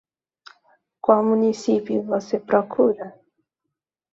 [0.99, 3.07] Qual município você procura?